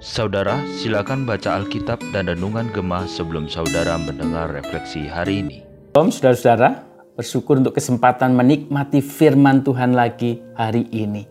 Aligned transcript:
Saudara, 0.00 0.64
silakan 0.80 1.28
baca 1.28 1.60
Alkitab 1.60 2.00
dan 2.08 2.32
Renungan 2.32 2.72
Gemah 2.72 3.04
sebelum 3.04 3.52
saudara 3.52 4.00
mendengar 4.00 4.48
refleksi 4.48 5.04
hari 5.04 5.44
ini. 5.44 5.60
Om, 5.92 6.08
saudara-saudara, 6.08 6.88
bersyukur 7.20 7.60
untuk 7.60 7.76
kesempatan 7.76 8.32
menikmati 8.32 9.04
firman 9.04 9.60
Tuhan 9.60 9.92
lagi 9.92 10.40
hari 10.56 10.88
ini. 10.88 11.28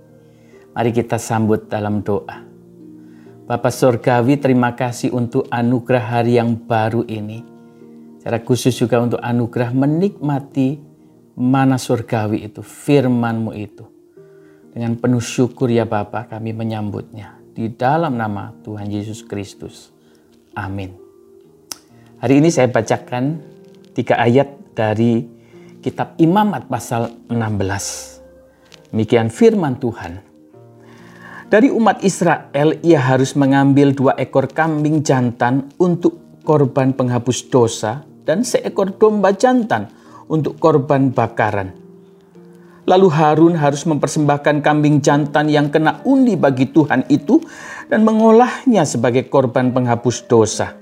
Mari 0.77 0.93
kita 0.93 1.17
sambut 1.17 1.65
dalam 1.65 2.05
doa. 2.05 2.45
Bapak 3.49 3.73
Surgawi, 3.73 4.37
terima 4.37 4.77
kasih 4.77 5.09
untuk 5.17 5.49
anugerah 5.49 6.21
hari 6.21 6.37
yang 6.37 6.53
baru 6.61 7.01
ini. 7.09 7.41
Secara 8.21 8.37
khusus 8.37 8.77
juga 8.77 9.01
untuk 9.01 9.17
anugerah 9.17 9.73
menikmati 9.73 10.77
mana 11.33 11.81
surgawi 11.81 12.45
itu, 12.45 12.61
firmanmu 12.61 13.49
itu. 13.57 13.94
Dengan 14.75 14.99
penuh 14.99 15.23
syukur 15.23 15.71
ya 15.71 15.87
Bapak 15.87 16.35
kami 16.35 16.51
menyambutnya 16.51 17.39
di 17.55 17.71
dalam 17.71 18.19
nama 18.19 18.51
Tuhan 18.59 18.91
Yesus 18.91 19.23
Kristus. 19.23 19.95
Amin. 20.51 20.91
Hari 22.19 22.43
ini 22.43 22.51
saya 22.51 22.67
bacakan 22.67 23.39
tiga 23.95 24.19
ayat 24.19 24.75
dari 24.75 25.23
kitab 25.79 26.19
Imamat 26.19 26.67
pasal 26.67 27.07
16. 27.31 28.91
Demikian 28.91 29.31
firman 29.31 29.79
Tuhan. 29.79 30.19
Dari 31.47 31.71
umat 31.71 32.03
Israel 32.03 32.75
ia 32.83 32.99
harus 32.99 33.31
mengambil 33.39 33.95
dua 33.95 34.19
ekor 34.19 34.51
kambing 34.51 35.07
jantan 35.07 35.71
untuk 35.79 36.43
korban 36.43 36.91
penghapus 36.91 37.47
dosa 37.47 38.03
dan 38.27 38.43
seekor 38.43 38.99
domba 38.99 39.31
jantan 39.31 39.87
untuk 40.27 40.59
korban 40.59 41.15
bakaran 41.15 41.84
Lalu 42.85 43.09
Harun 43.09 43.57
harus 43.57 43.81
mempersembahkan 43.89 44.61
kambing 44.61 45.01
jantan 45.01 45.49
yang 45.49 45.73
kena 45.73 46.05
undi 46.05 46.37
bagi 46.37 46.69
Tuhan 46.69 47.09
itu 47.09 47.41
dan 47.89 48.05
mengolahnya 48.05 48.85
sebagai 48.85 49.25
korban 49.25 49.73
penghapus 49.73 50.29
dosa. 50.29 50.77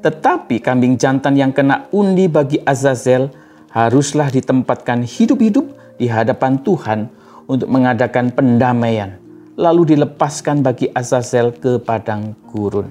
Tetapi 0.00 0.56
kambing 0.64 0.96
jantan 0.96 1.36
yang 1.36 1.52
kena 1.52 1.84
undi 1.92 2.32
bagi 2.32 2.64
Azazel 2.64 3.28
haruslah 3.76 4.32
ditempatkan 4.32 5.04
hidup-hidup 5.04 5.68
di 6.00 6.08
hadapan 6.08 6.56
Tuhan 6.64 7.12
untuk 7.44 7.68
mengadakan 7.68 8.32
pendamaian, 8.32 9.20
lalu 9.60 9.92
dilepaskan 9.92 10.64
bagi 10.64 10.88
Azazel 10.96 11.52
ke 11.52 11.76
padang 11.76 12.32
gurun. 12.48 12.88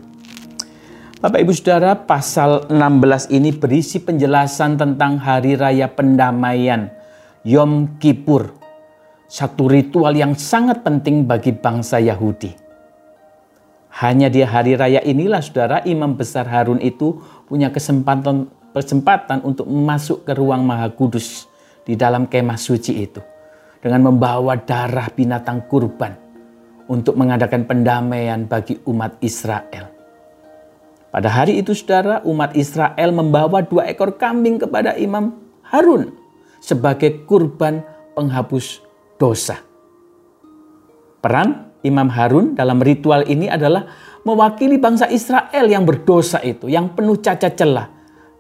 Bapak 1.17 1.41
Ibu 1.41 1.53
Saudara, 1.57 1.97
pasal 1.97 2.69
16 2.69 3.33
ini 3.33 3.49
berisi 3.49 3.97
penjelasan 3.97 4.77
tentang 4.77 5.17
hari 5.17 5.57
raya 5.57 5.89
pendamaian 5.89 7.00
Yom 7.41 7.97
Kippur, 7.97 8.53
satu 9.25 9.65
ritual 9.65 10.13
yang 10.13 10.37
sangat 10.37 10.85
penting 10.85 11.25
bagi 11.25 11.49
bangsa 11.49 11.97
Yahudi. 11.97 12.53
Hanya 13.97 14.29
di 14.29 14.45
hari 14.45 14.77
raya 14.77 15.01
inilah 15.01 15.41
saudara 15.41 15.81
imam 15.81 16.13
besar 16.13 16.45
Harun 16.45 16.77
itu 16.77 17.17
punya 17.49 17.73
kesempatan 17.73 18.45
kesempatan 18.77 19.41
untuk 19.41 19.65
masuk 19.65 20.21
ke 20.21 20.37
ruang 20.37 20.61
maha 20.61 20.93
kudus 20.93 21.49
di 21.81 21.97
dalam 21.97 22.29
kemah 22.29 22.61
suci 22.61 23.09
itu. 23.09 23.25
Dengan 23.81 24.13
membawa 24.13 24.61
darah 24.61 25.09
binatang 25.09 25.65
kurban 25.65 26.13
untuk 26.85 27.17
mengadakan 27.17 27.65
pendamaian 27.65 28.45
bagi 28.45 28.77
umat 28.85 29.17
Israel. 29.17 29.89
Pada 31.09 31.25
hari 31.33 31.57
itu 31.57 31.73
saudara 31.73 32.21
umat 32.21 32.53
Israel 32.53 33.09
membawa 33.09 33.65
dua 33.65 33.89
ekor 33.89 34.13
kambing 34.13 34.61
kepada 34.61 34.93
imam 34.93 35.41
Harun 35.65 36.20
sebagai 36.61 37.25
kurban 37.25 37.81
penghapus 38.13 38.85
dosa. 39.17 39.57
Peran 41.19 41.73
Imam 41.81 42.07
Harun 42.13 42.53
dalam 42.53 42.77
ritual 42.77 43.25
ini 43.25 43.49
adalah 43.49 43.89
mewakili 44.21 44.77
bangsa 44.77 45.09
Israel 45.09 45.65
yang 45.65 45.81
berdosa 45.81 46.37
itu, 46.45 46.69
yang 46.69 46.93
penuh 46.93 47.17
cacat 47.17 47.57
celah 47.57 47.89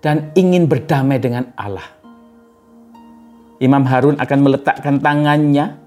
dan 0.01 0.29
ingin 0.37 0.69
berdamai 0.69 1.17
dengan 1.17 1.49
Allah. 1.57 1.85
Imam 3.61 3.85
Harun 3.85 4.17
akan 4.17 4.39
meletakkan 4.41 4.97
tangannya 4.97 5.77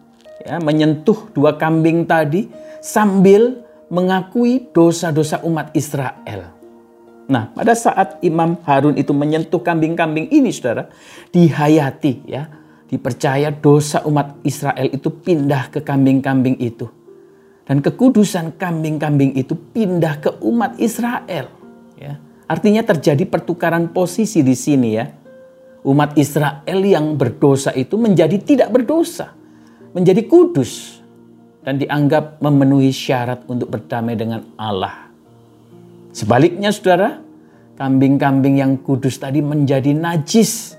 ya, 0.47 0.57
menyentuh 0.63 1.35
dua 1.35 1.59
kambing 1.59 2.07
tadi 2.07 2.47
sambil 2.79 3.67
mengakui 3.91 4.71
dosa-dosa 4.71 5.43
umat 5.43 5.75
Israel. 5.75 6.55
Nah, 7.25 7.49
pada 7.57 7.73
saat 7.73 8.21
Imam 8.21 8.61
Harun 8.69 9.01
itu 9.01 9.17
menyentuh 9.17 9.61
kambing-kambing 9.65 10.29
ini, 10.29 10.53
saudara, 10.53 10.93
dihayati 11.33 12.29
ya, 12.29 12.53
dipercaya 12.85 13.49
dosa 13.49 14.05
umat 14.05 14.45
Israel 14.45 14.93
itu 14.93 15.09
pindah 15.09 15.73
ke 15.73 15.81
kambing-kambing 15.81 16.61
itu. 16.61 16.85
Dan 17.65 17.81
kekudusan 17.81 18.61
kambing-kambing 18.61 19.41
itu 19.41 19.57
pindah 19.57 20.21
ke 20.21 20.31
umat 20.45 20.77
Israel. 20.77 21.49
Ya. 21.97 22.21
Artinya 22.45 22.85
terjadi 22.85 23.25
pertukaran 23.25 23.89
posisi 23.89 24.45
di 24.45 24.53
sini 24.53 24.91
ya. 24.93 25.09
Umat 25.85 26.17
Israel 26.21 26.81
yang 26.85 27.17
berdosa 27.17 27.73
itu 27.73 27.97
menjadi 27.97 28.37
tidak 28.37 28.69
berdosa. 28.69 29.33
Menjadi 29.97 30.29
kudus. 30.29 31.01
Dan 31.65 31.81
dianggap 31.81 32.45
memenuhi 32.45 32.93
syarat 32.93 33.49
untuk 33.49 33.73
berdamai 33.73 34.13
dengan 34.13 34.45
Allah. 34.61 35.04
Sebaliknya 36.15 36.71
saudara, 36.71 37.19
kambing-kambing 37.75 38.63
yang 38.63 38.79
kudus 38.79 39.19
tadi 39.19 39.43
menjadi 39.43 39.91
najis 39.91 40.79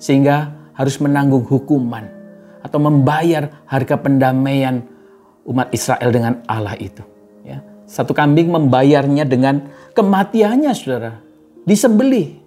sehingga 0.00 0.48
harus 0.72 0.96
menanggung 0.96 1.44
hukuman 1.44 2.08
atau 2.64 2.80
membayar 2.80 3.68
harga 3.68 4.00
pendamaian 4.00 4.80
umat 5.44 5.68
Israel 5.76 6.08
dengan 6.08 6.40
Allah 6.48 6.72
itu. 6.80 7.04
Ya. 7.44 7.60
Satu 7.84 8.16
kambing 8.16 8.48
membayarnya 8.48 9.28
dengan 9.28 9.68
kematiannya 9.92 10.72
saudara, 10.72 11.20
disembelih. 11.68 12.40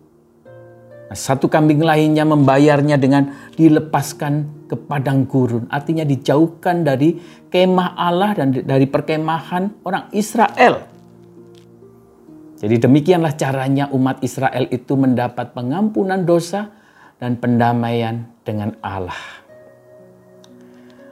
Nah, 1.06 1.14
satu 1.14 1.46
kambing 1.46 1.86
lainnya 1.86 2.26
membayarnya 2.26 2.98
dengan 2.98 3.54
dilepaskan 3.54 4.66
ke 4.66 4.74
padang 4.74 5.30
gurun. 5.30 5.70
Artinya 5.70 6.02
dijauhkan 6.02 6.82
dari 6.82 7.22
kemah 7.54 7.94
Allah 7.94 8.34
dan 8.34 8.50
dari 8.66 8.90
perkemahan 8.90 9.86
orang 9.86 10.10
Israel. 10.10 10.95
Jadi 12.66 12.82
demikianlah 12.82 13.38
caranya 13.38 13.86
umat 13.94 14.26
Israel 14.26 14.66
itu 14.74 14.98
mendapat 14.98 15.54
pengampunan 15.54 16.26
dosa 16.26 16.74
dan 17.22 17.38
pendamaian 17.38 18.26
dengan 18.42 18.74
Allah. 18.82 19.46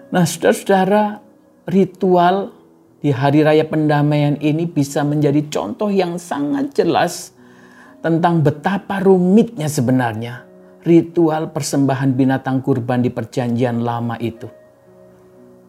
Nah 0.10 0.26
saudara-saudara, 0.26 1.22
ritual 1.70 2.58
di 3.06 3.14
hari 3.14 3.46
raya 3.46 3.70
pendamaian 3.70 4.34
ini 4.42 4.66
bisa 4.66 5.06
menjadi 5.06 5.46
contoh 5.54 5.94
yang 5.94 6.18
sangat 6.18 6.74
jelas 6.74 7.38
tentang 8.02 8.42
betapa 8.42 8.98
rumitnya 8.98 9.70
sebenarnya 9.70 10.50
ritual 10.84 11.54
persembahan 11.54 12.18
binatang 12.18 12.66
kurban 12.66 13.06
di 13.06 13.14
perjanjian 13.14 13.86
lama 13.86 14.18
itu. 14.18 14.50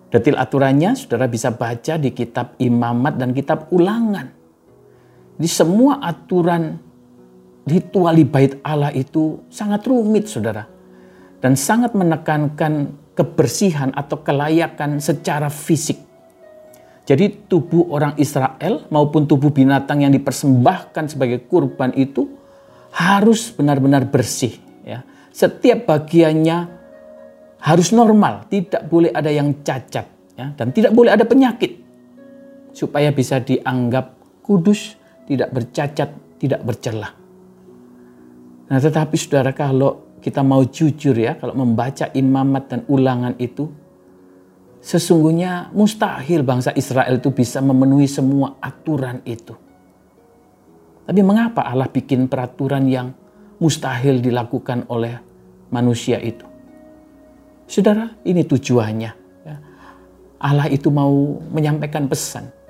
Detil 0.08 0.38
aturannya 0.38 0.96
saudara 0.96 1.28
bisa 1.28 1.52
baca 1.52 2.00
di 2.00 2.08
kitab 2.14 2.56
imamat 2.56 3.20
dan 3.20 3.36
kitab 3.36 3.68
ulangan. 3.68 4.43
Di 5.34 5.50
semua 5.50 5.98
aturan 5.98 6.78
ritual 7.66 8.16
bait 8.28 8.60
Allah 8.62 8.94
itu 8.94 9.42
sangat 9.50 9.84
rumit 9.88 10.30
saudara. 10.30 10.66
Dan 11.42 11.58
sangat 11.58 11.92
menekankan 11.92 12.96
kebersihan 13.12 13.92
atau 13.92 14.24
kelayakan 14.24 14.98
secara 14.98 15.52
fisik. 15.52 16.00
Jadi 17.04 17.44
tubuh 17.52 17.92
orang 17.92 18.16
Israel 18.16 18.88
maupun 18.88 19.28
tubuh 19.28 19.52
binatang 19.52 20.08
yang 20.08 20.12
dipersembahkan 20.16 21.12
sebagai 21.12 21.44
kurban 21.44 21.92
itu 21.92 22.24
harus 22.96 23.52
benar-benar 23.52 24.08
bersih. 24.08 24.56
Ya. 24.80 25.04
Setiap 25.28 25.84
bagiannya 25.84 26.58
harus 27.60 27.92
normal, 27.92 28.48
tidak 28.48 28.88
boleh 28.88 29.12
ada 29.12 29.28
yang 29.28 29.60
cacat 29.60 30.06
ya, 30.36 30.52
dan 30.56 30.72
tidak 30.72 30.92
boleh 30.92 31.12
ada 31.12 31.24
penyakit 31.28 31.80
supaya 32.72 33.12
bisa 33.12 33.40
dianggap 33.40 34.16
kudus 34.44 34.96
tidak 35.24 35.50
bercacat, 35.52 36.10
tidak 36.40 36.60
bercelah. 36.64 37.12
Nah, 38.64 38.78
tetapi 38.80 39.16
saudara 39.16 39.52
kalau 39.52 40.16
kita 40.20 40.40
mau 40.40 40.64
jujur 40.64 41.16
ya, 41.16 41.36
kalau 41.36 41.52
membaca 41.52 42.08
imamat 42.16 42.64
dan 42.68 42.80
ulangan 42.88 43.36
itu, 43.36 43.68
sesungguhnya 44.80 45.72
mustahil 45.76 46.40
bangsa 46.44 46.72
Israel 46.72 47.20
itu 47.20 47.28
bisa 47.32 47.60
memenuhi 47.60 48.08
semua 48.08 48.56
aturan 48.60 49.20
itu. 49.28 49.52
Tapi 51.04 51.20
mengapa 51.20 51.68
Allah 51.68 51.88
bikin 51.92 52.32
peraturan 52.32 52.88
yang 52.88 53.12
mustahil 53.60 54.24
dilakukan 54.24 54.88
oleh 54.88 55.20
manusia 55.68 56.16
itu? 56.16 56.48
Saudara, 57.68 58.12
ini 58.24 58.44
tujuannya. 58.44 59.12
Ya. 59.44 59.56
Allah 60.40 60.68
itu 60.72 60.88
mau 60.88 61.40
menyampaikan 61.52 62.08
pesan 62.08 62.63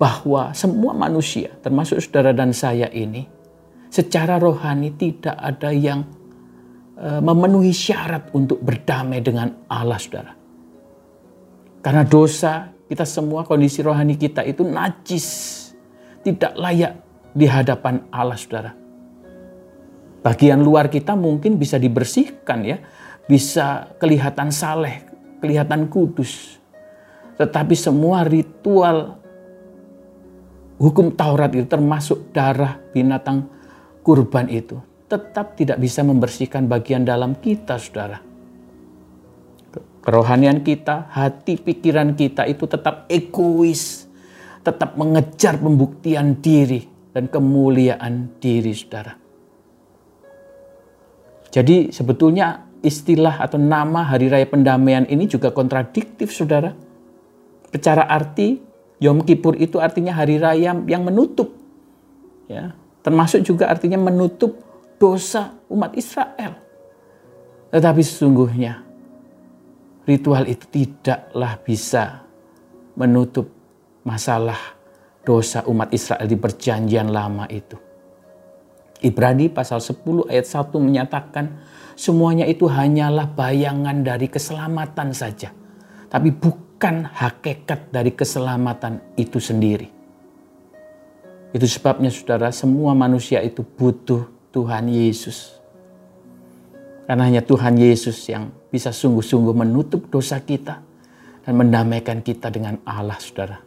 bahwa 0.00 0.56
semua 0.56 0.96
manusia, 0.96 1.52
termasuk 1.60 2.00
saudara 2.00 2.32
dan 2.32 2.56
saya 2.56 2.88
ini, 2.88 3.28
secara 3.92 4.40
rohani 4.40 4.96
tidak 4.96 5.36
ada 5.36 5.68
yang 5.76 6.08
e, 6.96 7.20
memenuhi 7.20 7.68
syarat 7.68 8.32
untuk 8.32 8.64
berdamai 8.64 9.20
dengan 9.20 9.52
Allah, 9.68 10.00
saudara. 10.00 10.32
Karena 11.84 12.08
dosa, 12.08 12.72
kita 12.88 13.04
semua 13.04 13.44
kondisi 13.44 13.84
rohani 13.84 14.16
kita 14.16 14.40
itu 14.40 14.64
najis. 14.64 15.28
Tidak 16.24 16.56
layak 16.56 16.92
di 17.36 17.44
hadapan 17.44 18.08
Allah, 18.08 18.40
saudara. 18.40 18.72
Bagian 20.24 20.64
luar 20.64 20.88
kita 20.88 21.12
mungkin 21.12 21.60
bisa 21.60 21.76
dibersihkan 21.76 22.64
ya. 22.64 22.80
Bisa 23.28 23.96
kelihatan 24.00 24.48
saleh, 24.48 25.04
kelihatan 25.44 25.92
kudus. 25.92 26.56
Tetapi 27.36 27.72
semua 27.72 28.24
ritual 28.24 29.19
hukum 30.80 31.12
Taurat 31.12 31.52
itu 31.52 31.68
termasuk 31.68 32.32
darah 32.32 32.80
binatang 32.96 33.44
kurban 34.00 34.48
itu 34.48 34.80
tetap 35.10 35.58
tidak 35.58 35.82
bisa 35.82 36.06
membersihkan 36.06 36.70
bagian 36.70 37.02
dalam 37.02 37.34
kita, 37.34 37.74
saudara. 37.82 38.22
Kerohanian 40.00 40.62
kita, 40.62 41.10
hati 41.10 41.58
pikiran 41.58 42.14
kita 42.14 42.46
itu 42.46 42.64
tetap 42.70 43.10
egois, 43.10 44.06
tetap 44.62 44.94
mengejar 44.94 45.58
pembuktian 45.58 46.38
diri 46.38 46.86
dan 47.10 47.26
kemuliaan 47.26 48.38
diri, 48.38 48.70
saudara. 48.70 49.18
Jadi 51.50 51.90
sebetulnya 51.90 52.70
istilah 52.80 53.42
atau 53.42 53.58
nama 53.58 54.06
Hari 54.06 54.30
Raya 54.30 54.46
Pendamaian 54.46 55.04
ini 55.10 55.26
juga 55.26 55.50
kontradiktif, 55.50 56.30
saudara. 56.30 56.70
Secara 57.74 58.06
arti 58.06 58.62
Yom 59.00 59.24
Kippur 59.24 59.56
itu 59.56 59.80
artinya 59.80 60.12
hari 60.12 60.36
raya 60.36 60.76
yang 60.76 61.02
menutup. 61.02 61.56
Ya, 62.46 62.76
termasuk 63.00 63.40
juga 63.40 63.72
artinya 63.72 63.96
menutup 63.96 64.60
dosa 65.00 65.56
umat 65.72 65.96
Israel. 65.96 66.60
Tetapi 67.72 68.02
sesungguhnya 68.04 68.84
ritual 70.04 70.44
itu 70.44 70.68
tidaklah 70.68 71.56
bisa 71.64 72.28
menutup 72.98 73.48
masalah 74.04 74.58
dosa 75.24 75.64
umat 75.64 75.88
Israel 75.96 76.28
di 76.28 76.36
perjanjian 76.36 77.08
lama 77.08 77.48
itu. 77.48 77.78
Ibrani 79.00 79.48
pasal 79.48 79.80
10 79.80 80.28
ayat 80.28 80.44
1 80.44 80.76
menyatakan 80.76 81.64
semuanya 81.96 82.44
itu 82.44 82.68
hanyalah 82.68 83.32
bayangan 83.32 84.04
dari 84.04 84.28
keselamatan 84.28 85.16
saja. 85.16 85.56
Tapi 86.10 86.28
bukan 86.36 86.69
bukan 86.80 87.04
hakikat 87.12 87.92
dari 87.92 88.08
keselamatan 88.16 89.04
itu 89.20 89.36
sendiri. 89.36 89.92
Itu 91.52 91.68
sebabnya 91.68 92.08
saudara, 92.08 92.48
semua 92.56 92.96
manusia 92.96 93.44
itu 93.44 93.60
butuh 93.60 94.24
Tuhan 94.48 94.88
Yesus. 94.88 95.60
Karena 97.04 97.28
hanya 97.28 97.44
Tuhan 97.44 97.76
Yesus 97.76 98.24
yang 98.32 98.48
bisa 98.72 98.96
sungguh-sungguh 98.96 99.52
menutup 99.52 100.08
dosa 100.08 100.40
kita 100.40 100.80
dan 101.44 101.52
mendamaikan 101.52 102.24
kita 102.24 102.48
dengan 102.48 102.80
Allah, 102.88 103.20
saudara. 103.20 103.60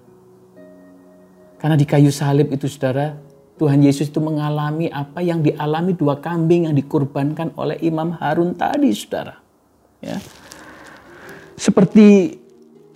Karena 1.62 1.78
di 1.78 1.86
kayu 1.86 2.10
salib 2.10 2.50
itu, 2.50 2.66
saudara, 2.66 3.14
Tuhan 3.62 3.78
Yesus 3.86 4.10
itu 4.10 4.26
mengalami 4.26 4.90
apa 4.90 5.22
yang 5.22 5.46
dialami 5.46 5.94
dua 5.94 6.18
kambing 6.18 6.66
yang 6.66 6.74
dikorbankan 6.74 7.54
oleh 7.62 7.78
Imam 7.86 8.18
Harun 8.18 8.58
tadi, 8.58 8.90
saudara. 8.90 9.38
Ya. 10.02 10.18
Seperti 11.54 12.42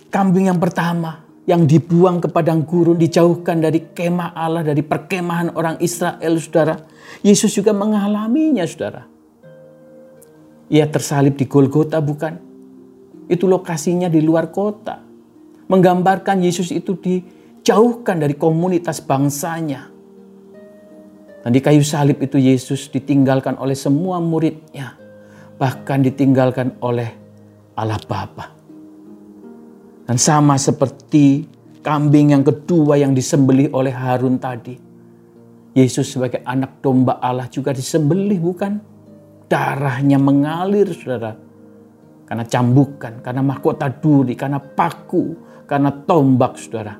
kambing 0.08 0.48
yang 0.48 0.60
pertama 0.60 1.28
yang 1.48 1.64
dibuang 1.64 2.20
ke 2.20 2.28
padang 2.28 2.68
gurun, 2.68 3.00
dijauhkan 3.00 3.64
dari 3.64 3.88
kemah 3.96 4.36
Allah, 4.36 4.60
dari 4.60 4.84
perkemahan 4.84 5.56
orang 5.56 5.80
Israel, 5.80 6.36
saudara. 6.36 6.76
Yesus 7.24 7.56
juga 7.56 7.72
mengalaminya, 7.72 8.68
saudara. 8.68 9.08
Ia 10.68 10.84
tersalib 10.92 11.40
di 11.40 11.48
Golgota, 11.48 12.04
bukan? 12.04 12.36
Itu 13.32 13.48
lokasinya 13.48 14.12
di 14.12 14.20
luar 14.20 14.52
kota. 14.52 15.00
Menggambarkan 15.72 16.44
Yesus 16.44 16.68
itu 16.68 17.00
dijauhkan 17.00 18.20
dari 18.20 18.36
komunitas 18.36 19.00
bangsanya. 19.00 19.88
Dan 21.40 21.50
di 21.56 21.64
kayu 21.64 21.80
salib 21.80 22.20
itu 22.20 22.36
Yesus 22.36 22.92
ditinggalkan 22.92 23.56
oleh 23.56 23.76
semua 23.76 24.20
muridnya. 24.20 25.00
Bahkan 25.56 26.04
ditinggalkan 26.04 26.76
oleh 26.84 27.08
Allah 27.72 28.00
Bapa. 28.04 28.57
Dan 30.08 30.16
sama 30.16 30.56
seperti 30.56 31.44
kambing 31.84 32.32
yang 32.32 32.40
kedua 32.40 32.96
yang 32.96 33.12
disembelih 33.12 33.68
oleh 33.76 33.92
Harun 33.92 34.40
tadi. 34.40 34.72
Yesus 35.76 36.08
sebagai 36.08 36.40
anak 36.48 36.80
domba 36.80 37.20
Allah 37.20 37.44
juga 37.52 37.76
disembelih 37.76 38.40
bukan? 38.40 38.80
Darahnya 39.52 40.16
mengalir 40.16 40.88
saudara. 40.96 41.36
Karena 42.24 42.44
cambukan, 42.48 43.20
karena 43.20 43.44
mahkota 43.44 43.92
duri, 43.92 44.32
karena 44.32 44.56
paku, 44.56 45.36
karena 45.68 45.92
tombak 45.92 46.56
saudara. 46.56 46.96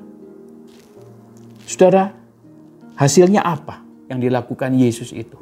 Saudara, 1.65 2.13
hasilnya 2.93 3.41
apa 3.41 3.81
yang 4.05 4.21
dilakukan 4.21 4.69
Yesus 4.77 5.17
itu? 5.17 5.37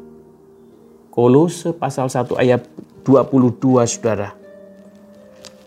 Kolose 1.11 1.75
pasal 1.75 2.07
1 2.07 2.31
ayat 2.39 2.63
22 3.03 3.83
saudara. 3.91 4.36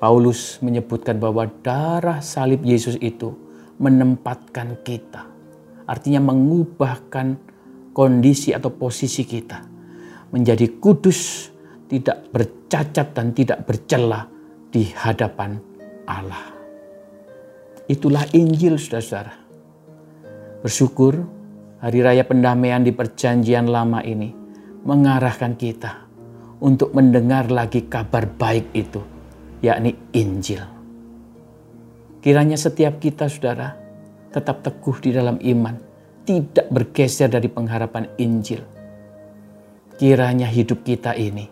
Paulus 0.00 0.56
menyebutkan 0.64 1.20
bahwa 1.20 1.44
darah 1.60 2.24
salib 2.24 2.64
Yesus 2.64 2.96
itu 3.04 3.36
menempatkan 3.76 4.80
kita. 4.80 5.28
Artinya 5.84 6.24
mengubahkan 6.32 7.36
kondisi 7.92 8.56
atau 8.56 8.72
posisi 8.72 9.28
kita. 9.28 9.60
Menjadi 10.32 10.80
kudus, 10.80 11.52
tidak 11.84 12.32
bercacat 12.32 13.12
dan 13.12 13.36
tidak 13.36 13.68
bercela 13.68 14.24
di 14.72 14.88
hadapan 14.88 15.60
Allah. 16.08 16.48
Itulah 17.84 18.24
Injil 18.32 18.80
saudara-saudara. 18.80 19.36
Bersyukur 20.64 21.20
hari 21.84 22.00
raya 22.00 22.24
pendamaian 22.24 22.80
di 22.80 22.96
perjanjian 22.96 23.68
lama 23.68 24.00
ini 24.00 24.32
mengarahkan 24.80 25.60
kita 25.60 26.08
untuk 26.64 26.96
mendengar 26.96 27.52
lagi 27.52 27.84
kabar 27.84 28.24
baik 28.24 28.72
itu 28.72 29.19
yakni 29.60 29.96
Injil. 30.16 30.64
Kiranya 32.20 32.56
setiap 32.60 33.00
kita, 33.00 33.28
saudara, 33.32 33.72
tetap 34.28 34.60
teguh 34.60 34.96
di 35.00 35.10
dalam 35.16 35.40
iman, 35.40 35.76
tidak 36.28 36.68
bergeser 36.68 37.32
dari 37.32 37.48
pengharapan 37.48 38.12
Injil. 38.20 38.60
Kiranya 39.96 40.48
hidup 40.48 40.84
kita 40.84 41.16
ini, 41.16 41.48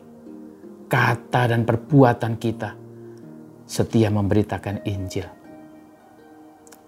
kata 0.88 1.52
dan 1.52 1.64
perbuatan 1.64 2.36
kita, 2.36 2.76
setia 3.64 4.08
memberitakan 4.12 4.84
Injil. 4.88 5.28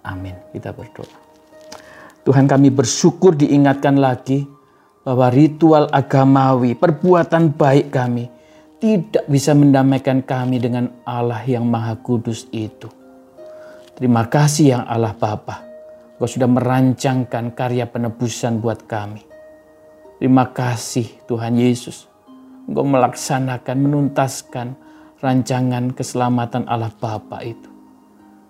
Amin. 0.05 0.37
Kita 0.53 0.73
berdoa. 0.73 1.19
Tuhan 2.25 2.45
kami 2.49 2.69
bersyukur 2.73 3.33
diingatkan 3.37 3.97
lagi 3.97 4.45
bahwa 5.05 5.33
ritual 5.33 5.89
agamawi, 5.89 6.77
perbuatan 6.77 7.57
baik 7.57 7.89
kami, 7.93 8.29
tidak 8.81 9.29
bisa 9.29 9.53
mendamaikan 9.53 10.25
kami 10.25 10.57
dengan 10.57 10.89
Allah 11.05 11.45
yang 11.45 11.69
Maha 11.69 12.01
Kudus 12.01 12.49
itu. 12.49 12.89
Terima 13.93 14.25
kasih 14.25 14.73
yang 14.73 14.85
Allah 14.89 15.13
Bapa. 15.13 15.69
Kau 16.17 16.25
sudah 16.25 16.49
merancangkan 16.49 17.53
karya 17.53 17.85
penebusan 17.85 18.57
buat 18.61 18.89
kami. 18.89 19.21
Terima 20.17 20.49
kasih 20.49 21.13
Tuhan 21.29 21.61
Yesus. 21.61 22.09
Engkau 22.65 22.85
melaksanakan, 22.89 23.77
menuntaskan 23.77 24.67
rancangan 25.21 25.93
keselamatan 25.93 26.65
Allah 26.65 26.93
Bapa 26.93 27.45
itu. 27.45 27.69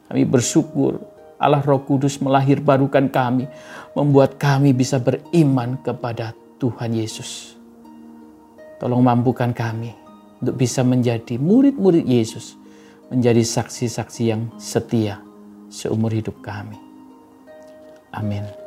Kami 0.06 0.22
bersyukur 0.30 1.02
Allah 1.42 1.62
Roh 1.62 1.82
Kudus 1.82 2.22
melahirbarukan 2.22 3.10
kami, 3.10 3.50
membuat 3.98 4.38
kami 4.38 4.70
bisa 4.70 5.02
beriman 5.02 5.74
kepada 5.82 6.38
Tuhan 6.62 6.94
Yesus. 6.94 7.58
Tolong 8.78 9.02
mampukan 9.02 9.50
kami 9.50 9.99
untuk 10.40 10.56
bisa 10.56 10.80
menjadi 10.80 11.36
murid-murid 11.36 12.04
Yesus, 12.08 12.56
menjadi 13.12 13.44
saksi-saksi 13.44 14.22
yang 14.24 14.48
setia 14.56 15.20
seumur 15.70 16.10
hidup 16.10 16.40
kami. 16.42 16.80
Amin. 18.10 18.59